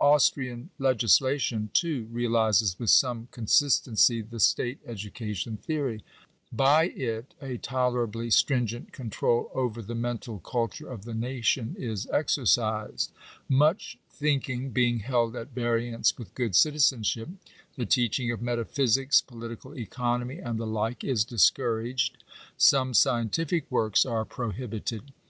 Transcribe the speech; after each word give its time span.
Austrian 0.00 0.70
legislation, 0.80 1.70
too, 1.72 2.08
realizes 2.10 2.76
with 2.80 2.90
some 2.90 3.28
con 3.30 3.46
sistency 3.46 4.28
the 4.28 4.40
state 4.40 4.80
education 4.84 5.56
theory. 5.56 6.02
By 6.52 6.86
it 6.88 7.32
a 7.40 7.58
tolerably 7.58 8.28
stringent 8.30 8.90
control 8.92 9.52
over 9.54 9.80
the 9.80 9.94
mental 9.94 10.40
culture 10.40 10.90
of 10.90 11.04
the 11.04 11.14
nation 11.14 11.76
is 11.78 12.08
exercised. 12.10 13.12
Much 13.48 13.96
thinking 14.10 14.70
being 14.70 14.98
held 14.98 15.36
at 15.36 15.50
variance 15.54 16.18
with 16.18 16.34
good 16.34 16.56
citizenship, 16.56 17.28
the 17.76 17.86
teaching 17.86 18.32
of 18.32 18.42
metaphysics, 18.42 19.20
political 19.20 19.78
economy, 19.78 20.38
and 20.38 20.58
the 20.58 20.66
like, 20.66 21.04
is 21.04 21.24
discouraged. 21.24 22.24
Some 22.56 22.94
scientific 22.94 23.70
works 23.70 24.04
are 24.04 24.24
prohibited. 24.24 25.12